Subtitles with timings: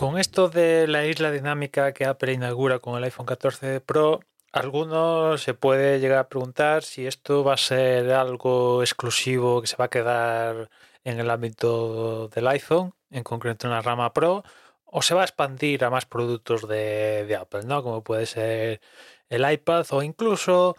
[0.00, 5.36] Con esto de la isla dinámica que Apple inaugura con el iPhone 14 Pro, alguno
[5.36, 9.84] se puede llegar a preguntar si esto va a ser algo exclusivo que se va
[9.84, 10.70] a quedar
[11.04, 14.42] en el ámbito del iPhone, en concreto en la rama Pro,
[14.86, 17.82] o se va a expandir a más productos de, Apple, ¿no?
[17.82, 18.80] Como puede ser
[19.28, 20.78] el iPad o incluso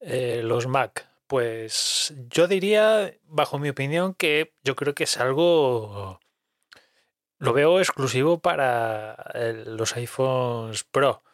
[0.00, 1.08] eh, los Mac.
[1.26, 6.20] Pues yo diría, bajo mi opinión, que yo creo que es algo
[7.42, 9.16] lo veo exclusivo para
[9.66, 11.24] los iPhones Pro.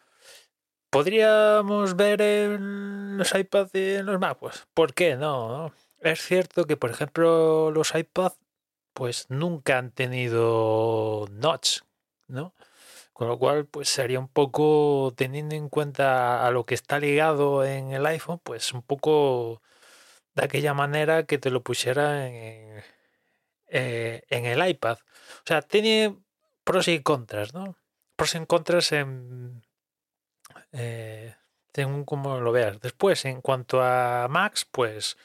[0.89, 4.39] ¿Podríamos ver en los iPads y en los Mac?
[4.41, 5.71] Pues, ¿por qué no?
[6.01, 8.39] Es cierto que, por ejemplo, los iPads
[8.95, 11.81] pues nunca han tenido notch,
[12.27, 12.55] ¿no?
[13.13, 17.67] Con lo cual, pues sería un poco, teniendo en cuenta a lo que está ligado
[17.67, 19.61] en el iPhone, pues un poco
[20.35, 22.83] de aquella manera que te lo pusiera en,
[23.69, 24.99] eh, en el iPad.
[24.99, 26.17] O sea, tiene
[26.65, 27.77] pros y contras, ¿no?
[28.17, 29.63] Pros y contras en,
[30.73, 31.35] eh,
[31.75, 32.81] según como lo veas.
[32.81, 35.17] Después, en cuanto a Macs, pues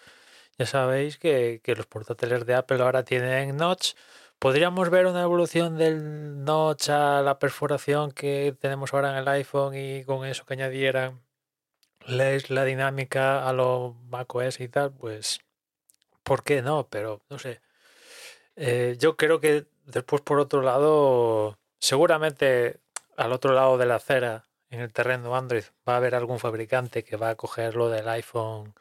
[0.58, 3.96] ya sabéis que, los portátiles de Apple ahora tienen notch.
[4.40, 9.76] ¿Podríamos ver una evolución del notch a la perforación que tenemos ahora en el iPhone
[9.76, 11.22] y con eso que añadieran
[12.08, 14.94] la dinámica a lo macOS y tal?
[14.94, 15.40] Pues,
[16.24, 16.88] ¿por qué no?
[16.90, 17.62] Pero no sé.
[18.56, 22.80] Eh, yo creo que después, por otro lado, seguramente
[23.18, 27.04] al otro lado de la acera, en el terreno Android, va a haber algún fabricante
[27.04, 28.74] que va a coger lo del iPhone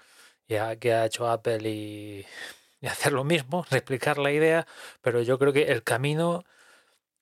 [0.48, 2.26] ya que ha hecho Apple y,
[2.86, 4.66] hacer lo mismo, replicar la idea,
[5.02, 6.44] pero yo creo que el camino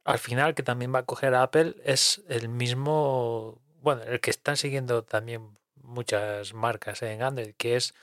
[0.05, 4.57] al final que también va a coger Apple es el mismo, bueno, el que están
[4.57, 7.95] siguiendo también muchas marcas en Android, que es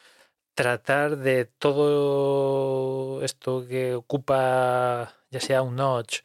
[0.58, 6.22] tratar de todo esto que ocupa ya sea un notch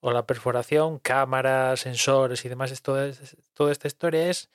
[0.00, 4.50] o la perforación, cámaras, sensores y demás, toda esta historia es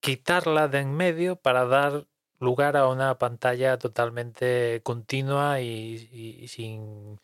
[0.00, 2.08] quitarla de en medio para dar
[2.40, 7.20] lugar a una pantalla totalmente continua y, sin,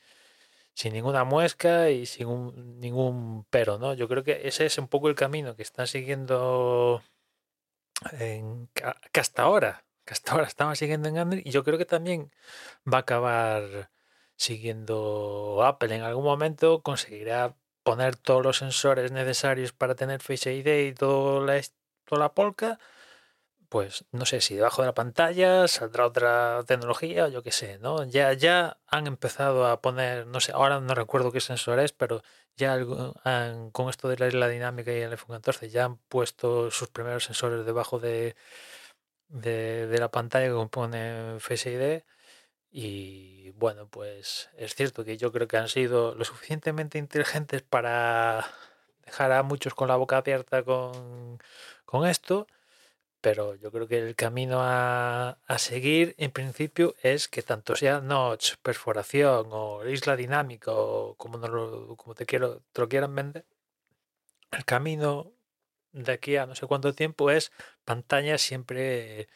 [0.72, 3.93] sin, ninguna muesca y sin ningún pero, ¿no?
[3.93, 7.03] Yo creo que ese es un poco el camino que están siguiendo
[8.12, 8.69] en,
[9.12, 12.31] que hasta ahora que hasta ahora estaba siguiendo en Android y yo creo que también
[12.91, 13.91] va a acabar
[14.37, 15.95] siguiendo Apple.
[15.95, 21.45] En algún momento conseguirá poner todos los sensores necesarios para tener Face ID y toda
[21.47, 21.63] la,
[22.05, 22.79] toda la polka.
[23.69, 28.05] Pues no sé si debajo de la pantalla saldrá otra tecnología, yo qué sé, ¿no?
[28.05, 32.23] Ya, ya han empezado a poner, no sé, ahora no recuerdo qué sensor es, pero
[32.57, 32.79] ya
[33.73, 37.25] con esto de la isla dinámica y el iPhone 14 ya han puesto sus primeros
[37.25, 38.37] sensores debajo de,
[39.34, 42.03] de, la pantalla que compone Face ID.
[42.71, 48.47] Y bueno, pues es cierto que yo creo que han sido lo suficientemente inteligentes para
[49.05, 51.39] dejar a muchos con la boca abierta con,
[52.06, 52.49] esto,
[53.21, 58.55] pero yo creo que el camino a, seguir en principio es que tanto sea notch,
[58.62, 63.44] perforación o isla dinámica o como, no como te, quiero, te lo quieran vender,
[64.50, 65.33] el camino
[65.94, 67.53] de aquí a no sé cuánto tiempo es
[67.84, 69.28] pantalla siempre,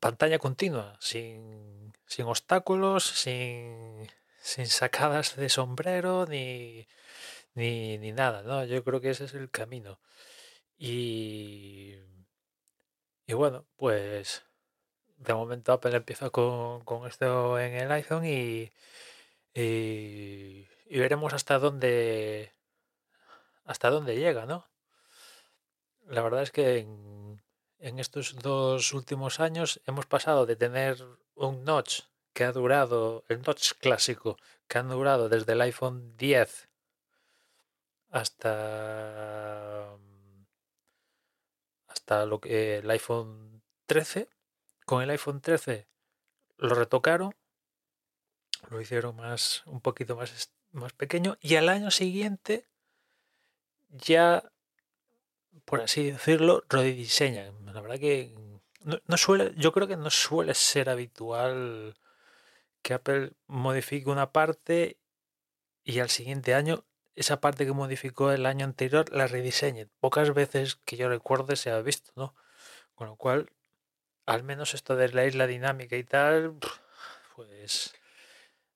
[0.00, 4.08] pantalla continua, sin, sin obstáculos, sin,
[4.40, 6.86] sin, sacadas de sombrero ni,
[7.54, 8.64] ni, ni, nada, ¿no?
[8.64, 10.00] Yo creo que ese es el camino.
[10.78, 11.96] Y,
[13.26, 14.44] y bueno, pues
[15.18, 18.72] de momento Apple empieza con, con esto en el iPhone y,
[19.54, 22.52] y, y veremos hasta dónde
[23.64, 24.66] hasta dónde llega, ¿no?
[26.06, 31.04] La verdad es que en, estos dos últimos años hemos pasado de tener
[31.34, 34.36] un notch que ha durado, el notch clásico,
[34.68, 36.68] que han durado desde el iPhone 10
[38.10, 39.96] hasta
[41.88, 44.28] hasta lo que el iPhone 13
[44.84, 45.86] con el iPhone 13
[46.58, 47.34] lo retocaron
[48.70, 52.68] lo hicieron más un poquito más más pequeño y al año siguiente
[53.90, 54.42] ya,
[55.64, 57.54] por así decirlo, rediseñan.
[57.66, 58.34] La verdad que
[59.06, 61.96] no, suele, yo creo que no suele ser habitual
[62.82, 64.98] que Apple modifique una parte
[65.84, 66.84] y al siguiente año
[67.16, 69.88] esa parte que modificó el año anterior la rediseñe.
[70.00, 72.34] Pocas veces que yo recuerde se ha visto, ¿no?
[72.94, 73.50] Con lo cual,
[74.26, 76.56] al menos esto de la isla dinámica y tal,
[77.34, 77.94] pues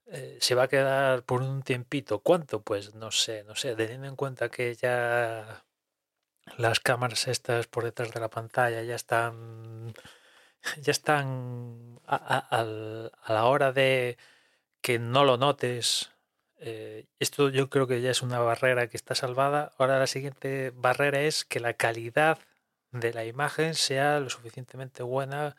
[0.06, 2.20] eh, se va a quedar por un tiempito.
[2.20, 2.62] ¿Cuánto?
[2.62, 5.64] Pues no sé, no sé, teniendo en cuenta que ya
[6.56, 9.94] las cámaras estas por detrás de la pantalla ya están
[10.82, 12.64] ya están a,
[13.28, 14.18] la hora de
[14.80, 16.10] que no lo notes
[16.62, 19.72] eh, esto yo creo que ya es una barrera que está salvada.
[19.78, 22.38] Ahora la siguiente barrera es que la calidad
[22.92, 25.56] de la imagen sea lo suficientemente buena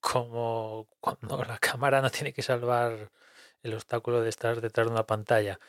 [0.00, 3.10] como cuando la cámara no tiene que salvar
[3.62, 5.60] el obstáculo de estar detrás de una pantalla.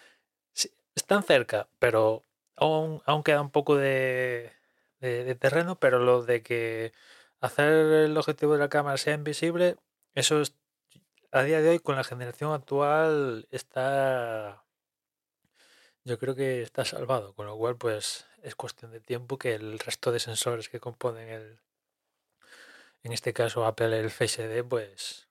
[0.95, 2.23] Están cerca pero
[2.55, 4.51] aún, queda un poco de,
[5.39, 6.93] terreno, pero lo de que
[7.39, 9.77] hacer el objetivo de la cámara sea invisible,
[10.15, 10.55] eso es,
[11.31, 14.63] a día de hoy con la generación actual está,
[16.03, 19.79] yo creo que está salvado, con lo cual pues es cuestión de tiempo que el
[19.79, 21.59] resto de sensores que componen el,
[23.03, 25.29] en este caso Apple el Face ID, pues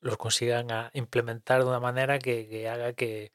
[0.00, 3.32] los consigan implementar de una manera que haga que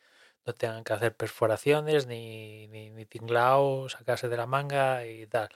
[0.53, 5.49] tengan que hacer perforaciones ni, ni, ni tinglao, sacarse de la manga y tal.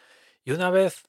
[0.43, 1.03] Y una vez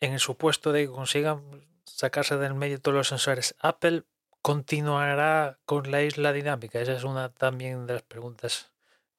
[0.00, 4.04] en el supuesto de que consigan sacarse del medio todos los sensores, Apple
[4.42, 6.80] continuará con la isla dinámica.
[6.80, 8.72] Esa es una también de las preguntas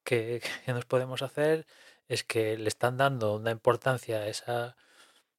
[0.04, 1.66] que, nos podemos hacer.
[2.08, 4.78] Es que le están dando una importancia a esa,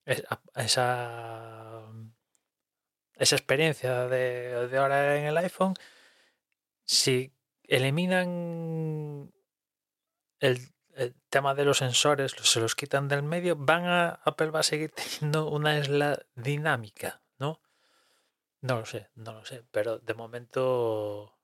[0.05, 1.83] esa,
[3.15, 5.75] esa experiencia de, de ahora en el iPhone.
[6.85, 7.36] Si
[7.69, 9.33] eliminan
[10.41, 10.73] el,
[11.29, 14.91] tema de los sensores, se los quitan del medio, van a Apple va a seguir
[15.21, 17.61] teniendo una isla dinámica, ¿no?
[18.63, 21.39] No lo sé, no lo sé, pero de momento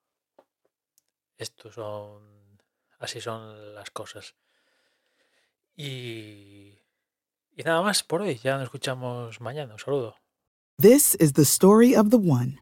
[1.36, 2.60] estos son
[2.98, 4.34] así son las cosas.
[5.74, 6.82] Y
[7.54, 9.74] y nada más por hoy, ya nos escuchamos mañana.
[9.74, 10.16] Un saludo.
[10.78, 12.61] This is the story of the one.